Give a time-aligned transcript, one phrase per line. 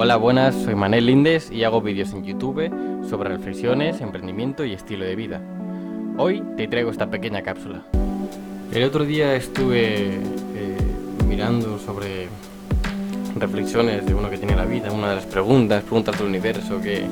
[0.00, 2.70] Hola, buenas, soy Manel Lindes y hago vídeos en YouTube
[3.10, 5.40] sobre reflexiones, emprendimiento y estilo de vida.
[6.16, 7.82] Hoy te traigo esta pequeña cápsula.
[8.72, 10.20] El otro día estuve
[10.54, 10.78] eh,
[11.26, 12.28] mirando sobre
[13.40, 17.04] reflexiones de uno que tiene la vida, una de las preguntas, preguntas del universo que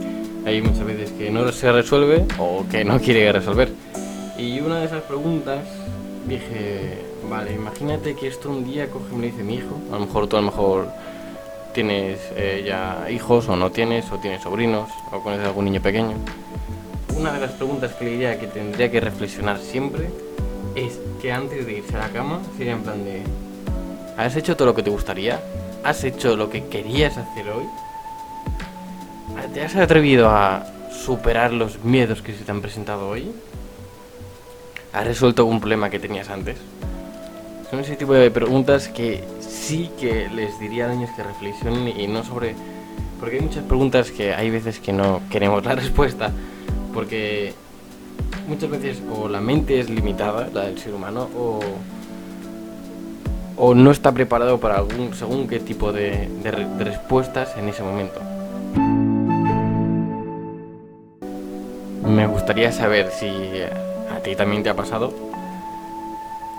[0.47, 3.69] hay muchas veces que no se resuelve o que no quiere resolver.
[4.39, 5.65] Y una de esas preguntas
[6.29, 10.07] dije, vale, imagínate que esto un día coge y me dice mi hijo, a lo
[10.07, 10.87] mejor tú a lo mejor
[11.77, 16.17] tienes eh, ya hijos o no tienes, o tienes sobrinos, o conoces algún niño pequeño.
[17.15, 20.09] Una de las preguntas que le diría que tendría que reflexionar siempre
[20.75, 23.21] es que antes de irse a la cama sería en plan de,
[24.17, 25.39] ¿has hecho todo lo que te gustaría?
[25.85, 27.67] ¿Has hecho lo que querías hacer hoy?
[29.53, 33.31] ¿Te has atrevido a superar los miedos que se te han presentado hoy?
[34.95, 36.57] ¿Has resuelto algún problema que tenías antes?
[37.71, 42.07] Son ese tipo de preguntas que sí que les diría a niños que reflexionen y
[42.07, 42.55] no sobre...
[43.19, 46.31] Porque hay muchas preguntas que hay veces que no queremos la respuesta,
[46.95, 47.55] porque
[48.47, 51.59] muchas veces o la mente es limitada, la del ser humano, o,
[53.57, 56.29] o no está preparado para algún según qué tipo de,
[56.79, 58.21] respuestas en ese momento.
[62.05, 65.13] Me gustaría saber si a ti también te ha pasado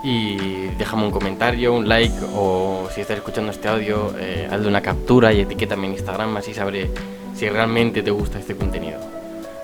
[0.02, 4.80] y déjame un comentario, un like o si estás escuchando este audio, eh, hazle una
[4.80, 6.90] captura y etiquétame en Instagram, así sabré
[7.34, 8.98] si realmente te gusta este contenido.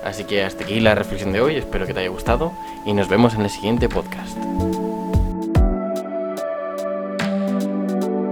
[0.03, 2.53] Así que hasta aquí la reflexión de hoy, espero que te haya gustado
[2.85, 4.37] y nos vemos en el siguiente podcast.